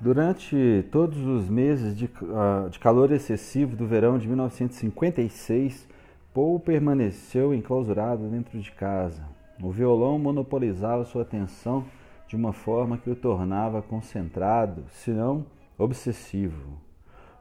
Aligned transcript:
Durante 0.00 0.84
todos 0.92 1.18
os 1.18 1.48
meses 1.48 1.96
de, 1.96 2.04
uh, 2.04 2.70
de, 2.70 2.78
calor 2.78 3.10
excessivo 3.10 3.74
do 3.74 3.84
verão 3.84 4.16
de 4.16 4.28
1956, 4.28 5.88
Paul 6.32 6.60
permaneceu 6.60 7.52
enclausurado 7.52 8.28
dentro 8.28 8.60
de 8.60 8.70
casa. 8.70 9.20
O 9.60 9.72
violão 9.72 10.16
monopolizava 10.16 11.04
sua 11.04 11.22
atenção 11.22 11.84
de 12.28 12.36
uma 12.36 12.52
forma 12.52 12.96
que 12.96 13.10
o 13.10 13.16
tornava 13.16 13.82
concentrado, 13.82 14.84
se 14.88 15.10
não 15.10 15.44
obsessivo. 15.76 16.78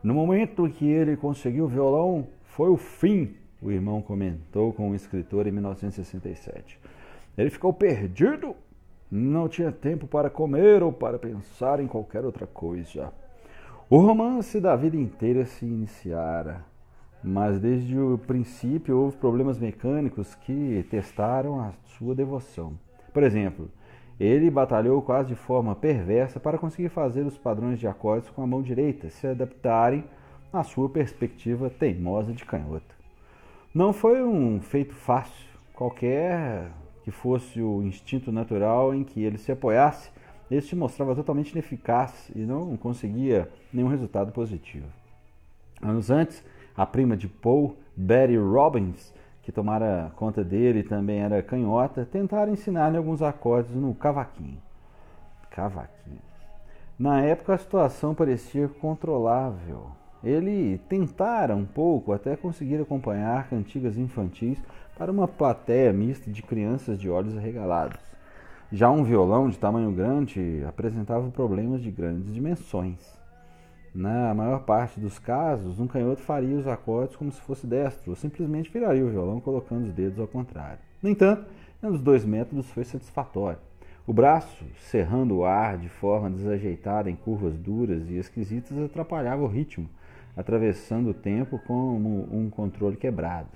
No 0.01 0.15
momento 0.15 0.67
que 0.67 0.87
ele 0.87 1.15
conseguiu 1.15 1.65
o 1.65 1.69
violão, 1.69 2.27
foi 2.43 2.71
o 2.71 2.77
fim, 2.77 3.35
o 3.61 3.69
irmão 3.69 4.01
comentou 4.01 4.73
com 4.73 4.89
o 4.89 4.95
escritor 4.95 5.45
em 5.45 5.51
1967. 5.51 6.79
Ele 7.37 7.51
ficou 7.51 7.71
perdido 7.71 8.55
não 9.09 9.47
tinha 9.47 9.71
tempo 9.71 10.07
para 10.07 10.29
comer 10.29 10.83
ou 10.83 10.91
para 10.91 11.17
pensar 11.17 11.79
em 11.79 11.87
qualquer 11.87 12.25
outra 12.25 12.45
coisa. 12.45 13.13
O 13.89 13.97
romance 13.99 14.59
da 14.59 14.75
vida 14.75 14.97
inteira 14.97 15.45
se 15.45 15.65
iniciara, 15.65 16.65
mas 17.23 17.59
desde 17.59 17.97
o 17.97 18.17
princípio 18.17 18.97
houve 18.97 19.17
problemas 19.17 19.57
mecânicos 19.57 20.35
que 20.35 20.85
testaram 20.89 21.61
a 21.61 21.71
sua 21.85 22.13
devoção. 22.13 22.77
Por 23.13 23.23
exemplo, 23.23 23.69
ele 24.19 24.49
batalhou 24.49 25.01
quase 25.01 25.29
de 25.29 25.35
forma 25.35 25.75
perversa 25.75 26.39
para 26.39 26.57
conseguir 26.57 26.89
fazer 26.89 27.25
os 27.25 27.37
padrões 27.37 27.79
de 27.79 27.87
acordes 27.87 28.29
com 28.29 28.41
a 28.41 28.47
mão 28.47 28.61
direita 28.61 29.09
se 29.09 29.27
adaptarem 29.27 30.03
à 30.51 30.63
sua 30.63 30.89
perspectiva 30.89 31.69
teimosa 31.69 32.33
de 32.33 32.43
canhota. 32.43 32.95
Não 33.73 33.93
foi 33.93 34.23
um 34.23 34.59
feito 34.59 34.95
fácil. 34.95 35.47
Qualquer 35.73 36.71
que 37.07 37.11
fosse 37.11 37.61
o 37.61 37.81
instinto 37.83 38.33
natural 38.33 38.93
em 38.93 39.01
que 39.01 39.23
ele 39.23 39.37
se 39.37 39.49
apoiasse, 39.49 40.11
este 40.51 40.75
mostrava 40.75 41.15
totalmente 41.15 41.53
ineficaz 41.53 42.29
e 42.35 42.39
não 42.39 42.75
conseguia 42.75 43.49
nenhum 43.71 43.87
resultado 43.87 44.29
positivo. 44.33 44.87
Anos 45.81 46.11
antes, 46.11 46.43
a 46.75 46.85
prima 46.85 47.15
de 47.15 47.29
Paul, 47.29 47.77
Betty 47.95 48.35
Robbins, 48.35 49.13
que 49.41 49.53
tomara 49.53 50.11
conta 50.17 50.43
dele 50.43 50.79
e 50.79 50.83
também 50.83 51.19
era 51.19 51.41
canhota, 51.41 52.05
tentaram 52.05 52.51
ensinar-lhe 52.51 52.97
alguns 52.97 53.21
acordes 53.21 53.73
no 53.73 53.95
cavaquinho. 53.95 54.61
Cavaquinho. 55.49 56.19
Na 56.99 57.21
época 57.21 57.53
a 57.53 57.57
situação 57.57 58.13
parecia 58.13 58.67
controlável. 58.67 59.91
Ele 60.21 60.77
tentara 60.89 61.55
um 61.55 61.63
pouco 61.63 62.11
até 62.11 62.35
conseguir 62.35 62.81
acompanhar 62.81 63.47
cantigas 63.47 63.97
infantis 63.97 64.61
para 64.97 65.11
uma 65.11 65.27
plateia 65.27 65.93
mista 65.93 66.31
de 66.31 66.41
crianças 66.41 66.97
de 66.97 67.09
olhos 67.09 67.37
arregalados. 67.37 67.99
Já 68.71 68.89
um 68.89 69.03
violão 69.03 69.49
de 69.49 69.57
tamanho 69.57 69.91
grande 69.91 70.63
apresentava 70.67 71.29
problemas 71.29 71.81
de 71.81 71.91
grandes 71.91 72.33
dimensões. 72.33 72.99
Na 73.93 74.33
maior 74.33 74.63
parte 74.63 74.99
dos 74.99 75.17
casos, 75.17 75.79
um 75.79 75.87
canhoto 75.87 76.21
faria 76.21 76.57
os 76.57 76.67
acordes 76.67 77.15
como 77.15 77.31
se 77.31 77.39
fosse 77.41 77.65
destro, 77.65 78.09
ou 78.09 78.15
simplesmente 78.15 78.71
viraria 78.71 79.05
o 79.05 79.09
violão 79.09 79.39
colocando 79.39 79.85
os 79.85 79.93
dedos 79.93 80.19
ao 80.19 80.27
contrário. 80.27 80.79
No 81.01 81.09
entanto, 81.09 81.45
nenhum 81.81 81.93
dos 81.93 82.03
dois 82.03 82.25
métodos 82.25 82.69
foi 82.71 82.83
satisfatório. 82.83 83.59
O 84.05 84.13
braço, 84.13 84.65
serrando 84.89 85.37
o 85.37 85.45
ar 85.45 85.77
de 85.77 85.89
forma 85.89 86.29
desajeitada 86.29 87.09
em 87.09 87.15
curvas 87.15 87.57
duras 87.57 88.09
e 88.09 88.15
esquisitas, 88.15 88.77
atrapalhava 88.77 89.43
o 89.43 89.47
ritmo, 89.47 89.89
atravessando 90.35 91.09
o 91.09 91.13
tempo 91.13 91.59
como 91.65 92.27
um 92.31 92.49
controle 92.49 92.97
quebrado. 92.97 93.49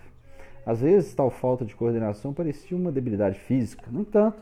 Às 0.66 0.81
vezes, 0.81 1.14
tal 1.14 1.30
falta 1.30 1.66
de 1.66 1.76
coordenação 1.76 2.34
parecia 2.34 2.78
uma 2.78 2.92
debilidade 2.92 3.40
física. 3.40 3.90
No 3.90 4.02
entanto, 4.02 4.42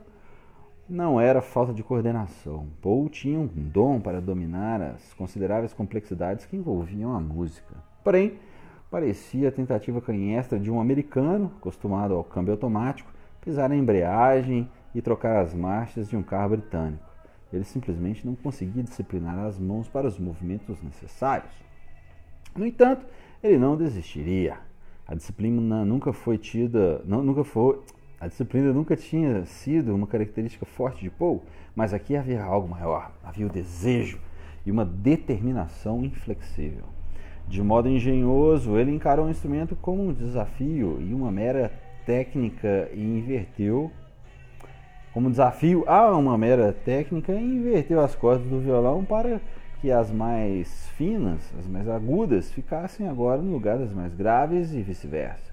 não 0.90 1.22
era 1.22 1.42
falta 1.42 1.74
de 1.74 1.84
coordenação. 1.84 2.68
Paul 2.82 3.08
tinha 3.10 3.40
um 3.40 3.48
dom 3.48 4.02
para 4.02 4.20
dominar 4.20 4.82
as 4.82 5.14
consideráveis 5.14 5.74
complexidades 5.74 6.46
que 6.46 6.58
envolviam 6.58 7.16
a 7.16 7.20
música. 7.20 7.76
Porém, 8.04 8.40
parecia 8.90 9.50
a 9.50 9.52
tentativa 9.52 10.02
canhestra 10.02 10.60
de 10.60 10.72
um 10.72 10.82
americano, 10.82 11.52
acostumado 11.58 12.16
ao 12.16 12.24
câmbio 12.24 12.54
automático, 12.54 13.12
pisar 13.40 13.70
na 13.70 13.76
embreagem 13.76 14.70
e 14.94 15.02
trocar 15.02 15.42
as 15.42 15.54
marchas 15.54 16.10
de 16.10 16.18
um 16.18 16.24
carro 16.24 16.50
britânico. 16.50 17.08
Ele 17.54 17.64
simplesmente 17.64 18.26
não 18.26 18.36
conseguia 18.36 18.84
disciplinar 18.84 19.38
as 19.40 19.58
mãos 19.58 19.88
para 19.88 20.08
os 20.08 20.20
movimentos 20.20 20.82
necessários. 20.82 21.54
No 22.56 22.66
entanto, 22.66 23.06
ele 23.42 23.58
não 23.58 23.78
desistiria. 23.78 24.69
A 25.10 25.16
disciplina 25.16 25.84
nunca 25.84 26.14
foi 26.14 26.38
tida, 26.38 27.02
não, 27.04 27.24
nunca 27.24 27.44
foi, 27.44 27.80
a 28.22 28.28
disciplina 28.28 28.72
nunca 28.72 28.96
tinha 28.96 29.44
sido 29.44 29.96
uma 29.96 30.06
característica 30.06 30.68
forte 30.68 31.02
de 31.02 31.10
Paul, 31.10 31.42
mas 31.76 31.96
aqui 31.96 32.16
havia 32.16 32.44
algo 32.44 32.68
maior, 32.68 33.12
havia 33.24 33.48
o 33.48 33.50
desejo 33.50 34.20
e 34.64 34.70
uma 34.70 34.86
determinação 34.86 36.06
inflexível. 36.06 36.84
De 37.48 37.60
modo 37.60 37.90
engenhoso, 37.90 38.78
ele 38.78 38.92
encarou 38.92 39.26
o 39.26 39.32
instrumento 39.32 39.76
como 39.76 40.10
um 40.10 40.14
desafio 40.14 41.02
e 41.02 41.12
uma 41.12 41.32
mera 41.32 41.74
técnica 42.06 42.88
e 42.94 43.02
inverteu 43.02 43.92
como 45.12 45.32
desafio 45.32 45.86
a 45.88 46.16
uma 46.16 46.38
mera 46.38 46.72
técnica 46.72 47.34
e 47.34 47.44
inverteu 47.44 48.00
as 48.00 48.14
cordas 48.14 48.48
do 48.48 48.60
violão 48.60 49.04
para 49.04 49.42
que 49.82 49.92
as 49.92 50.12
mais 50.12 50.90
finas, 50.90 51.40
as 51.58 51.66
mais 51.66 51.88
agudas, 51.88 52.52
ficassem 52.52 53.08
agora 53.08 53.42
no 53.42 53.52
lugar 53.52 53.78
das 53.78 53.94
mais 53.94 54.14
graves 54.14 54.74
e 54.74 54.82
vice-versa. 54.82 55.50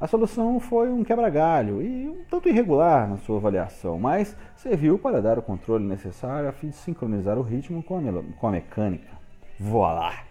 A 0.00 0.06
solução 0.08 0.58
foi 0.58 0.90
um 0.90 1.04
quebra-galho 1.04 1.80
e 1.80 2.08
um 2.08 2.24
tanto 2.28 2.48
irregular 2.48 3.08
na 3.08 3.16
sua 3.18 3.38
avaliação, 3.38 3.98
mas 3.98 4.36
serviu 4.56 4.98
para 4.98 5.22
dar 5.22 5.38
o 5.38 5.42
controle 5.42 5.84
necessário 5.84 6.48
a 6.48 6.52
fim 6.52 6.70
de 6.70 6.76
sincronizar 6.76 7.38
o 7.38 7.42
ritmo 7.42 7.82
com 7.82 7.98
a, 7.98 8.00
com 8.38 8.48
a 8.48 8.50
mecânica. 8.50 9.10
Voilá! 9.58 10.24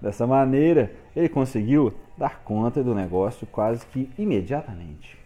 Dessa 0.00 0.26
maneira, 0.26 0.90
ele 1.14 1.28
conseguiu 1.28 1.92
dar 2.16 2.42
conta 2.42 2.82
do 2.82 2.94
negócio 2.94 3.46
quase 3.46 3.84
que 3.86 4.10
imediatamente. 4.18 5.18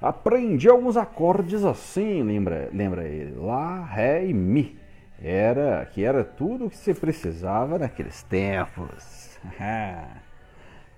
Aprendi 0.00 0.68
alguns 0.68 0.98
acordes 0.98 1.64
assim, 1.64 2.22
lembra, 2.22 2.68
lembra 2.72 3.04
ele: 3.04 3.34
Lá, 3.36 3.82
Ré 3.82 4.26
e 4.26 4.34
Mi 4.34 4.81
era 5.22 5.86
que 5.86 6.02
era 6.02 6.24
tudo 6.24 6.66
o 6.66 6.70
que 6.70 6.76
se 6.76 6.92
precisava 6.92 7.78
naqueles 7.78 8.22
tempos. 8.24 9.38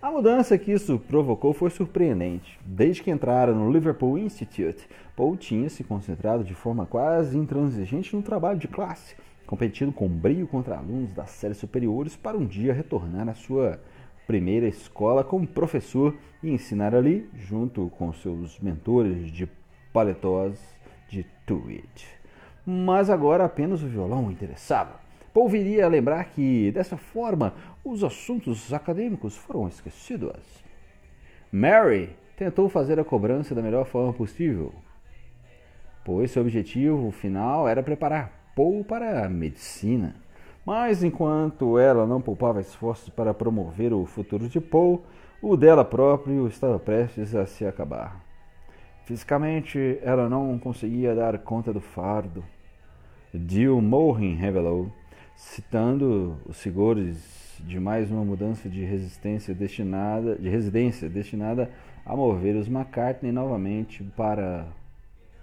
A 0.01 0.11
mudança 0.11 0.59
que 0.59 0.73
isso 0.73 0.99
provocou 0.99 1.55
foi 1.55 1.71
surpreendente. 1.71 2.59
Desde 2.65 3.03
que 3.03 3.11
entrara 3.11 3.55
no 3.55 3.73
Liverpool 3.73 4.19
Institute, 4.19 4.87
Paul 5.17 5.37
tinha 5.37 5.71
se 5.71 5.83
concentrado 5.83 6.45
de 6.45 6.55
forma 6.55 6.85
quase 6.85 7.39
intransigente 7.39 8.15
no 8.15 8.23
trabalho 8.23 8.59
de 8.59 8.69
classe, 8.69 9.17
competindo 9.47 9.93
com 9.93 10.07
brio 10.07 10.47
contra 10.47 10.77
alunos 10.77 11.13
das 11.15 11.31
séries 11.31 11.57
superiores 11.57 12.17
para 12.17 12.37
um 12.37 12.45
dia 12.45 12.75
retornar 12.75 13.31
à 13.31 13.35
sua 13.35 13.81
primeira 14.27 14.67
escola 14.67 15.25
como 15.25 15.47
professor 15.47 16.15
e 16.43 16.51
ensinar 16.51 16.95
ali, 16.95 17.27
junto 17.35 17.91
com 17.97 18.13
seus 18.13 18.61
mentores 18.61 19.31
de 19.31 19.49
paletós 19.91 20.59
de 21.09 21.25
tweed 21.47 22.24
mas 22.67 23.11
agora 23.11 23.45
apenas 23.45 23.83
o 23.83 23.89
violão 23.89 24.31
interessava. 24.31 25.01
Paul 25.33 25.49
viria 25.49 25.85
a 25.85 25.89
lembrar 25.89 26.25
que, 26.27 26.71
dessa 26.71 26.97
forma, 26.97 27.55
os 27.85 28.05
assuntos 28.05 28.73
acadêmicos 28.73 29.37
foram 29.37 29.67
esquecidos. 29.67 30.63
Mary 31.51 32.11
tentou 32.37 32.69
fazer 32.69 32.99
a 32.99 33.05
cobrança 33.05 33.55
da 33.55 33.63
melhor 33.63 33.85
forma 33.85 34.13
possível, 34.13 34.73
pois 36.05 36.31
seu 36.31 36.43
objetivo 36.43 37.11
final 37.11 37.69
era 37.69 37.83
preparar 37.83 38.33
Paul 38.55 38.85
para 38.85 39.25
a 39.25 39.29
medicina. 39.29 40.15
Mas 40.65 41.05
enquanto 41.05 41.79
ela 41.79 42.07
não 42.07 42.23
poupava 42.23 42.61
esforços 42.61 43.11
para 43.11 43.35
promover 43.35 43.93
o 43.93 44.07
futuro 44.07 44.49
de 44.49 44.61
Paul, 44.61 45.05
o 45.43 45.57
dela 45.57 45.85
próprio 45.85 46.47
estava 46.47 46.79
prestes 46.79 47.35
a 47.35 47.45
se 47.45 47.67
acabar. 47.67 48.24
Fisicamente, 49.05 49.99
ela 50.03 50.29
não 50.29 50.59
conseguia 50.59 51.15
dar 51.15 51.39
conta 51.39 51.73
do 51.73 51.81
fardo. 51.81 52.43
Dio 53.35 53.81
Morin 53.83 54.35
revelou, 54.35 54.91
citando 55.37 56.39
os 56.47 56.63
rigores 56.63 57.61
de 57.61 57.79
mais 57.79 58.11
uma 58.11 58.25
mudança 58.25 58.69
de 58.69 58.83
resistência 58.83 59.55
destinada, 59.55 60.37
de 60.37 60.49
residência 60.49 61.09
destinada 61.09 61.71
a 62.05 62.17
mover 62.17 62.57
os 62.57 62.67
McCartney 62.67 63.31
novamente 63.31 64.03
para 64.17 64.67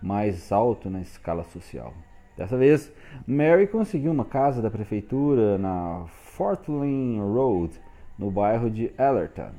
mais 0.01 0.51
alto 0.51 0.89
na 0.89 1.01
escala 1.01 1.43
social. 1.43 1.93
Dessa 2.35 2.57
vez, 2.57 2.91
Mary 3.27 3.67
conseguiu 3.67 4.11
uma 4.11 4.25
casa 4.25 4.61
da 4.61 4.71
prefeitura 4.71 5.59
na 5.59 6.05
Fortlane 6.07 7.19
Road, 7.19 7.79
no 8.17 8.31
bairro 8.31 8.71
de 8.71 8.91
Allerton. 8.97 9.51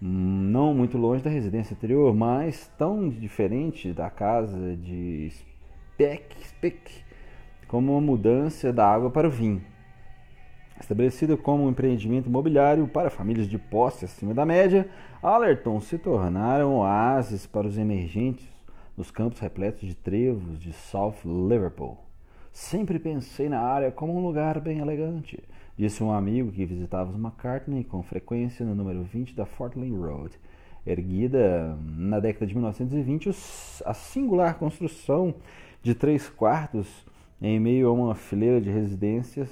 Não 0.00 0.72
muito 0.72 0.96
longe 0.96 1.24
da 1.24 1.30
residência 1.30 1.74
anterior, 1.74 2.14
mas 2.14 2.70
tão 2.78 3.08
diferente 3.08 3.92
da 3.92 4.08
casa 4.08 4.76
de 4.76 5.28
Speck, 5.30 6.36
Speck 6.46 7.04
como 7.66 7.92
uma 7.92 8.00
mudança 8.00 8.72
da 8.72 8.86
água 8.86 9.10
para 9.10 9.26
o 9.26 9.30
vinho. 9.30 9.60
Estabelecida 10.80 11.36
como 11.36 11.64
um 11.64 11.70
empreendimento 11.70 12.28
imobiliário 12.28 12.86
para 12.86 13.10
famílias 13.10 13.48
de 13.48 13.58
posse 13.58 14.04
acima 14.04 14.32
da 14.32 14.46
média, 14.46 14.88
Allerton 15.20 15.80
se 15.80 15.98
tornaram 15.98 16.76
oásis 16.76 17.46
para 17.46 17.66
os 17.66 17.76
emergentes 17.76 18.46
nos 18.96 19.10
campos 19.10 19.40
repletos 19.40 19.80
de 19.80 19.96
trevos 19.96 20.60
de 20.60 20.72
South 20.72 21.16
Liverpool. 21.24 22.07
Sempre 22.60 22.98
pensei 22.98 23.48
na 23.48 23.60
área 23.60 23.92
como 23.92 24.18
um 24.18 24.26
lugar 24.26 24.60
bem 24.60 24.80
elegante, 24.80 25.40
disse 25.76 26.02
um 26.02 26.10
amigo 26.10 26.50
que 26.50 26.66
visitava 26.66 27.08
os 27.08 27.16
McCartney 27.16 27.84
com 27.84 28.02
frequência 28.02 28.66
no 28.66 28.74
número 28.74 29.04
20 29.04 29.32
da 29.32 29.46
Fortley 29.46 29.92
Road. 29.92 30.36
Erguida 30.84 31.78
na 31.86 32.18
década 32.18 32.48
de 32.48 32.54
1920, 32.54 33.30
a 33.86 33.94
singular 33.94 34.58
construção 34.58 35.36
de 35.84 35.94
três 35.94 36.28
quartos 36.28 37.06
em 37.40 37.60
meio 37.60 37.88
a 37.88 37.92
uma 37.92 38.16
fileira 38.16 38.60
de 38.60 38.70
residências 38.70 39.48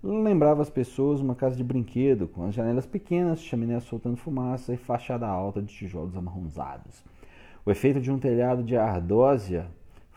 lembrava 0.00 0.62
as 0.62 0.70
pessoas 0.70 1.20
uma 1.20 1.34
casa 1.34 1.56
de 1.56 1.64
brinquedo, 1.64 2.28
com 2.28 2.46
as 2.46 2.54
janelas 2.54 2.86
pequenas, 2.86 3.42
chaminé 3.42 3.80
soltando 3.80 4.16
fumaça 4.16 4.72
e 4.72 4.76
fachada 4.76 5.26
alta 5.26 5.60
de 5.60 5.74
tijolos 5.74 6.16
amarronzados. 6.16 7.04
O 7.66 7.70
efeito 7.72 8.00
de 8.00 8.12
um 8.12 8.18
telhado 8.18 8.62
de 8.62 8.76
ardósia 8.76 9.66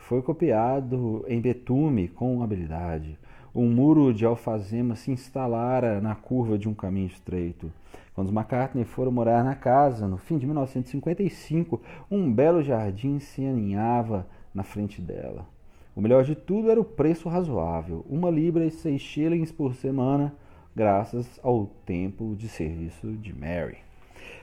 foi 0.07 0.21
copiado 0.21 1.25
em 1.27 1.41
betume 1.41 2.07
com 2.07 2.41
habilidade. 2.41 3.19
Um 3.53 3.69
muro 3.69 4.13
de 4.13 4.25
alfazema 4.25 4.95
se 4.95 5.11
instalara 5.11 5.99
na 5.99 6.15
curva 6.15 6.57
de 6.57 6.69
um 6.69 6.73
caminho 6.73 7.07
estreito. 7.07 7.69
Quando 8.15 8.27
os 8.27 8.33
McCartney 8.33 8.85
foram 8.85 9.11
morar 9.11 9.43
na 9.43 9.53
casa, 9.53 10.07
no 10.07 10.17
fim 10.17 10.37
de 10.37 10.45
1955, 10.45 11.81
um 12.09 12.31
belo 12.31 12.63
jardim 12.63 13.19
se 13.19 13.45
aninhava 13.45 14.25
na 14.53 14.63
frente 14.63 15.01
dela. 15.01 15.45
O 15.93 15.99
melhor 15.99 16.23
de 16.23 16.35
tudo 16.35 16.71
era 16.71 16.79
o 16.79 16.85
preço 16.85 17.27
razoável, 17.27 18.05
uma 18.09 18.29
libra 18.29 18.65
e 18.65 18.71
seis 18.71 19.01
shillings 19.01 19.51
por 19.51 19.75
semana, 19.75 20.33
graças 20.73 21.37
ao 21.43 21.65
tempo 21.85 22.33
de 22.33 22.47
serviço 22.47 23.11
de 23.11 23.37
Mary. 23.37 23.86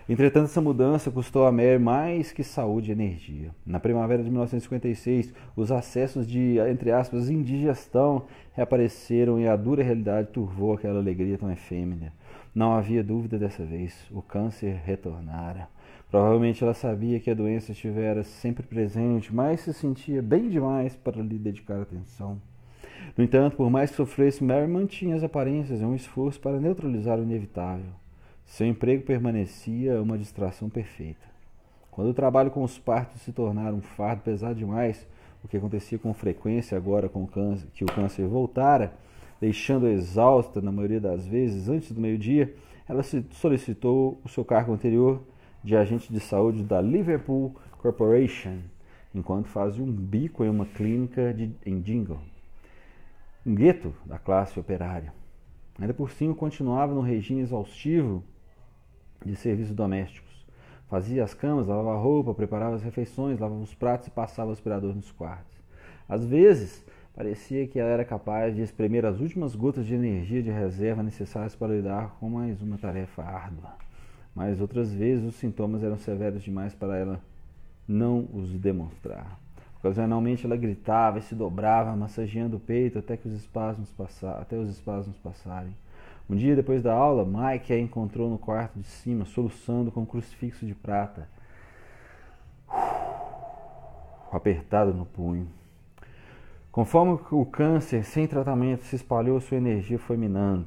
Entretanto, 0.09 0.45
essa 0.45 0.61
mudança 0.61 1.11
custou 1.11 1.47
a 1.47 1.53
Mary 1.53 1.79
mais 1.79 2.31
que 2.31 2.45
saúde 2.45 2.91
e 2.91 2.93
energia. 2.93 3.51
Na 3.65 3.81
primavera 3.81 4.23
de 4.23 4.29
1956, 4.29 5.33
os 5.57 5.73
acessos 5.73 6.27
de, 6.27 6.59
entre 6.71 6.93
aspas, 6.93 7.31
indigestão 7.31 8.25
reapareceram 8.53 9.41
e 9.41 9.49
a 9.49 9.57
dura 9.57 9.83
realidade 9.83 10.29
turvou 10.29 10.75
aquela 10.75 10.99
alegria 10.99 11.39
tão 11.39 11.51
efêmera. 11.51 12.13
Não 12.55 12.75
havia 12.75 13.03
dúvida 13.03 13.39
dessa 13.39 13.65
vez, 13.65 13.95
o 14.11 14.21
câncer 14.21 14.81
retornara. 14.85 15.69
Provavelmente 16.11 16.63
ela 16.63 16.75
sabia 16.75 17.19
que 17.19 17.31
a 17.31 17.35
doença 17.35 17.73
estivera 17.73 18.23
sempre 18.23 18.65
presente, 18.65 19.35
mas 19.35 19.61
se 19.61 19.73
sentia 19.73 20.23
bem 20.23 20.49
demais 20.49 20.95
para 20.95 21.23
lhe 21.23 21.39
dedicar 21.39 21.81
atenção. 21.81 22.41
No 23.17 23.25
entanto, 23.25 23.57
por 23.57 23.71
mais 23.71 23.91
que 23.91 23.97
sofresse, 23.97 24.45
Mary 24.45 24.67
mantinha 24.69 25.17
as 25.17 25.25
aparências 25.25 25.81
em 25.81 25.85
um 25.85 25.95
esforço 25.95 26.39
para 26.41 26.61
neutralizar 26.61 27.19
o 27.19 27.23
inevitável. 27.23 28.04
Seu 28.47 28.67
emprego 28.67 29.05
permanecia 29.05 30.01
uma 30.01 30.17
distração 30.17 30.69
perfeita. 30.69 31.27
Quando 31.91 32.11
o 32.11 32.15
trabalho 32.15 32.51
com 32.51 32.63
os 32.63 32.79
partos 32.79 33.21
se 33.23 33.33
tornara 33.33 33.75
um 33.75 33.81
fardo 33.81 34.23
pesado 34.23 34.55
demais, 34.55 35.07
o 35.43 35.49
que 35.49 35.57
acontecia 35.57 35.99
com 35.99 36.13
frequência 36.15 36.77
agora 36.77 37.09
com 37.09 37.23
o 37.23 37.27
câncer, 37.27 37.69
que 37.75 37.85
o 37.85 37.87
câncer 37.87 38.27
voltara, 38.27 38.93
deixando 39.41 39.87
exausta 39.87 40.61
na 40.61 40.73
maioria 40.73 41.01
das 41.01 41.27
vezes 41.27 41.69
antes 41.69 41.93
do 41.93 42.01
meio-dia, 42.01 42.55
ela 42.89 43.03
solicitou 43.03 44.21
o 44.25 44.29
seu 44.29 44.45
cargo 44.45 44.73
anterior 44.73 45.23
de 45.63 45.77
agente 45.77 46.13
de 46.13 46.21
saúde 46.21 46.63
da 46.63 46.81
Liverpool 46.81 47.55
Corporation, 47.79 48.59
enquanto 49.15 49.47
fazia 49.49 49.83
um 49.83 49.91
bico 49.91 50.45
em 50.45 50.49
uma 50.49 50.67
clínica 50.67 51.33
de, 51.33 51.51
em 51.65 51.81
Dingle, 51.81 52.19
um 53.47 53.55
gueto 53.55 53.95
da 54.05 54.19
classe 54.19 54.59
operária. 54.59 55.13
Ainda 55.79 55.95
por 55.95 56.11
cima, 56.11 56.35
continuava 56.35 56.95
no 56.95 57.01
regime 57.01 57.41
exaustivo 57.41 58.23
de 59.25 59.37
serviços 59.37 59.75
domésticos. 59.75 60.45
Fazia 60.89 61.25
as 61.25 61.35
camas, 61.35 61.67
lavava 61.67 61.95
a 61.95 61.99
roupa, 61.99 62.35
preparava 62.35 62.77
as 62.77 62.83
refeições, 62.83 63.41
lavava 63.41 63.61
os 63.61 63.75
pratos 63.75 64.07
e 64.07 64.11
passava 64.11 64.51
o 64.51 64.53
aspirador 64.53 64.95
nos 64.95 65.11
quartos. 65.11 65.57
Às 66.09 66.25
vezes, 66.25 66.85
parecia 67.15 67.67
que 67.67 67.79
ela 67.79 67.91
era 67.91 68.05
capaz 68.05 68.55
de 68.55 68.63
espremer 68.63 69.07
as 69.07 69.21
últimas 69.21 69.55
gotas 69.55 69.87
de 69.87 69.95
energia 69.95 70.43
de 70.43 70.51
reserva 70.51 71.03
necessárias 71.03 71.55
para 71.55 71.75
lidar 71.75 72.17
com 72.21 72.29
mais 72.29 72.61
uma 72.61 72.77
tarefa 72.77 73.23
árdua. 73.23 73.73
Mas 74.35 74.61
outras 74.61 74.93
vezes 74.93 75.25
os 75.25 75.37
sintomas 75.37 75.83
eram 75.83 75.97
severos 75.97 76.43
demais 76.43 76.75
para 76.75 76.97
ela 76.97 77.21
não 77.87 78.29
os 78.33 78.51
demonstrar. 78.59 79.39
Ocasionalmente 79.79 80.47
ela 80.47 80.57
gritava 80.57 81.19
e 81.19 81.23
se 81.23 81.35
dobrava, 81.35 81.95
massageando 81.95 82.57
o 82.57 82.61
peito 82.61 82.99
até 82.99 83.17
que 83.17 83.29
os 83.29 83.35
espasmos 83.35 83.93
passaram, 83.93 84.41
até 84.41 84.57
os 84.57 84.71
espasmos 84.71 85.17
passarem. 85.19 85.77
Um 86.29 86.37
dia 86.37 86.57
depois 86.57 86.83
da 86.83 86.95
aula, 86.95 87.25
Mike 87.25 87.73
a 87.73 87.79
encontrou 87.79 88.31
no 88.31 88.39
quarto 88.39 88.79
de 88.79 88.87
cima, 88.87 89.27
soluçando 89.27 89.91
com 89.93 90.01
um 90.01 90.07
crucifixo 90.07 90.65
de 90.65 90.75
prata, 90.75 91.29
apertado 94.33 94.95
no 94.95 95.05
punho. 95.05 95.47
Conforme 96.73 97.21
o 97.31 97.45
câncer 97.45 98.05
sem 98.05 98.27
tratamento 98.27 98.85
se 98.85 98.97
espalhou, 98.97 99.39
sua 99.41 99.59
energia 99.59 99.99
foi 99.99 100.17
minando. 100.17 100.67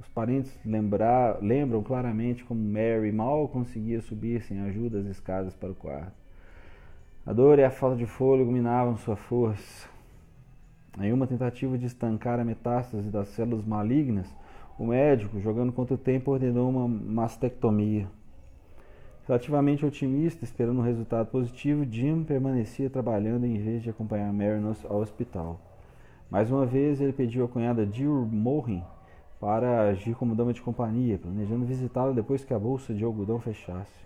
Os 0.00 0.08
parentes 0.08 0.52
lembrar, 0.64 1.38
lembram 1.40 1.82
claramente 1.82 2.44
como 2.44 2.60
Mary 2.60 3.12
mal 3.12 3.48
conseguia 3.48 4.00
subir 4.02 4.42
sem 4.42 4.60
ajuda 4.60 4.98
as 4.98 5.06
escadas 5.06 5.54
para 5.54 5.70
o 5.70 5.74
quarto. 5.74 6.12
A 7.24 7.32
dor 7.32 7.58
e 7.58 7.64
a 7.64 7.70
falta 7.70 7.96
de 7.96 8.04
fôlego 8.04 8.52
minavam 8.52 8.96
sua 8.96 9.16
força. 9.16 9.88
Em 11.00 11.12
uma 11.12 11.26
tentativa 11.26 11.78
de 11.78 11.86
estancar 11.86 12.38
a 12.38 12.44
metástase 12.44 13.08
das 13.08 13.28
células 13.28 13.64
malignas, 13.64 14.26
o 14.78 14.86
médico, 14.86 15.40
jogando 15.40 15.72
contra 15.72 15.94
o 15.94 15.98
tempo, 15.98 16.30
ordenou 16.30 16.68
uma 16.68 16.86
mastectomia. 16.86 18.08
Relativamente 19.26 19.84
otimista, 19.84 20.44
esperando 20.44 20.78
um 20.78 20.84
resultado 20.84 21.28
positivo, 21.28 21.84
Jim 21.84 22.22
permanecia 22.22 22.88
trabalhando 22.88 23.44
em 23.44 23.58
vez 23.58 23.82
de 23.82 23.90
acompanhar 23.90 24.32
Mary 24.32 24.62
ao 24.88 25.00
hospital. 25.00 25.60
Mais 26.30 26.50
uma 26.50 26.64
vez, 26.64 27.00
ele 27.00 27.12
pediu 27.12 27.44
à 27.44 27.48
cunhada 27.48 27.88
Jill 27.90 28.28
Morin 28.30 28.84
para 29.40 29.88
agir 29.88 30.14
como 30.14 30.34
dama 30.34 30.52
de 30.52 30.62
companhia, 30.62 31.18
planejando 31.18 31.64
visitá-la 31.64 32.12
depois 32.12 32.44
que 32.44 32.54
a 32.54 32.58
bolsa 32.58 32.94
de 32.94 33.02
algodão 33.04 33.40
fechasse. 33.40 34.05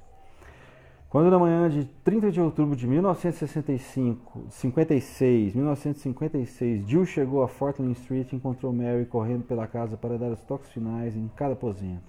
Quando 1.11 1.29
na 1.29 1.41
manhã 1.41 1.69
de 1.69 1.87
30 2.05 2.31
de 2.31 2.41
outubro 2.41 2.77
de 2.77 2.87
1965, 2.87 4.45
56, 4.49 5.57
1956, 5.57 6.89
Jill 6.89 7.05
chegou 7.05 7.43
a 7.43 7.49
Fortland 7.49 7.99
Street 7.99 8.33
e 8.33 8.37
encontrou 8.37 8.73
Mary 8.73 9.05
correndo 9.07 9.43
pela 9.43 9.67
casa 9.67 9.97
para 9.97 10.17
dar 10.17 10.31
os 10.31 10.41
toques 10.45 10.71
finais 10.71 11.17
em 11.17 11.27
cada 11.35 11.55
aposento. 11.55 12.05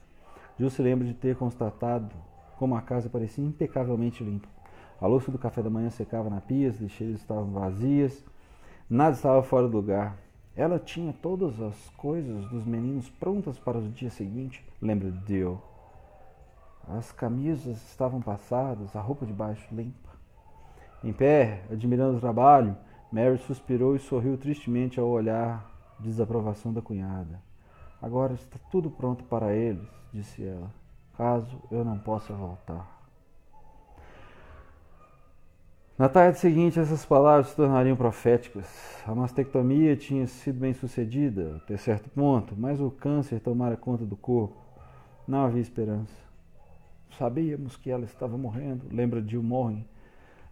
Jill 0.56 0.70
se 0.70 0.84
lembra 0.84 1.08
de 1.08 1.16
ter 1.16 1.36
constatado 1.36 2.14
como 2.60 2.76
a 2.76 2.82
casa 2.84 3.10
parecia 3.10 3.44
impecavelmente 3.44 4.24
limpa. 4.24 4.48
A 5.02 5.08
louça 5.08 5.32
do 5.32 5.40
café 5.40 5.64
da 5.64 5.70
manhã 5.72 5.90
secava 5.90 6.30
na 6.30 6.40
pia, 6.40 6.70
as 6.70 6.80
lixeiras 6.80 7.22
estavam 7.22 7.50
vazias, 7.50 8.24
nada 8.88 9.16
estava 9.16 9.42
fora 9.42 9.68
do 9.68 9.76
lugar. 9.76 10.16
Ela 10.56 10.78
tinha 10.78 11.12
todas 11.12 11.60
as 11.60 11.90
coisas 11.98 12.46
dos 12.52 12.64
meninos 12.66 13.10
prontas 13.10 13.58
para 13.58 13.80
o 13.80 13.90
dia 13.90 14.12
seguinte, 14.12 14.64
lembra 14.80 15.10
de 15.10 15.28
Jill. 15.28 15.71
As 16.88 17.12
camisas 17.12 17.78
estavam 17.90 18.22
passadas, 18.22 18.96
a 18.96 19.02
roupa 19.02 19.26
de 19.26 19.34
baixo 19.34 19.68
limpa. 19.74 20.10
Em 21.04 21.14
pé, 21.14 21.64
admirando 21.72 22.18
o 22.18 22.20
trabalho, 22.20 22.76
Mary 23.12 23.38
suspirou 23.40 23.96
e 23.96 24.00
sorriu 24.00 24.38
tristemente 24.38 25.00
ao 25.00 25.08
olhar 25.08 25.70
de 26.00 26.10
desaprovação 26.10 26.72
da 26.74 26.82
cunhada. 26.82 27.42
Agora 28.02 28.34
está 28.34 28.58
tudo 28.72 28.90
pronto 28.90 29.24
para 29.26 29.54
eles, 29.54 29.88
disse 30.14 30.44
ela, 30.44 30.72
caso 31.18 31.62
eu 31.70 31.86
não 31.86 31.98
possa 32.00 32.34
voltar. 32.34 33.00
Na 35.98 36.10
tarde 36.10 36.40
seguinte, 36.40 36.80
essas 36.80 37.06
palavras 37.06 37.50
se 37.50 37.56
tornariam 37.56 37.96
proféticas. 37.96 38.66
A 39.06 39.14
mastectomia 39.14 39.96
tinha 39.96 40.26
sido 40.26 40.60
bem 40.60 40.74
sucedida, 40.74 41.58
até 41.58 41.78
certo 41.78 42.10
ponto, 42.10 42.56
mas 42.58 42.82
o 42.82 42.90
câncer 42.90 43.40
tomara 43.40 43.78
conta 43.78 44.04
do 44.04 44.16
corpo. 44.16 44.56
Não 45.28 45.46
havia 45.46 45.62
esperança. 45.62 46.31
Sabíamos 47.18 47.78
que 47.78 47.90
ela 47.90 48.06
estava 48.06 48.38
morrendo, 48.38 48.86
lembra 48.92 49.22
de 49.22 49.38
Morren, 49.38 49.86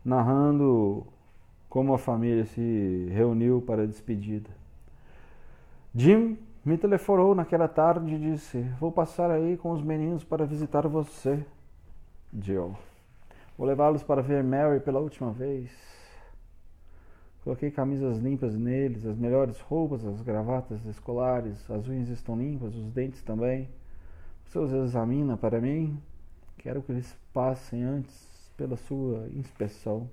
narrando 0.04 1.06
como 1.70 1.94
a 1.94 1.98
família 1.98 2.46
se 2.46 3.08
reuniu 3.12 3.62
para 3.62 3.84
a 3.84 3.86
despedida. 3.86 4.50
Jim 5.94 6.38
me 6.64 6.78
telefonou 6.78 7.34
naquela 7.34 7.68
tarde 7.68 8.14
e 8.14 8.20
disse: 8.20 8.62
Vou 8.80 8.92
passar 8.92 9.32
aí 9.32 9.58
com 9.58 9.72
os 9.72 9.82
meninos 9.82 10.24
para 10.24 10.46
visitar 10.46 10.88
você, 10.88 11.46
Jill. 12.40 12.76
Vou 13.58 13.68
levá-los 13.68 14.04
para 14.04 14.22
ver 14.22 14.44
Mary 14.44 14.80
pela 14.80 15.00
última 15.00 15.32
vez. 15.32 15.72
Coloquei 17.44 17.72
camisas 17.72 18.20
limpas 18.20 18.56
neles, 18.56 19.06
as 19.06 19.18
melhores 19.18 19.60
roupas, 19.62 20.06
as 20.06 20.22
gravatas 20.22 20.86
escolares, 20.86 21.70
as 21.72 21.88
unhas 21.88 22.10
estão 22.10 22.38
limpas, 22.38 22.76
os 22.76 22.92
dentes 22.92 23.24
também. 23.24 23.70
Você 24.46 24.60
os 24.60 24.72
examina 24.72 25.38
para 25.38 25.60
mim? 25.62 25.98
Quero 26.60 26.82
que 26.82 26.92
eles 26.92 27.18
passem 27.34 27.84
antes 27.84 28.52
pela 28.58 28.76
sua 28.76 29.30
inspeção. 29.34 30.10